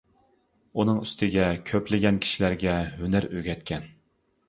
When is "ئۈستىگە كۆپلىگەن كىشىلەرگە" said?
1.01-2.77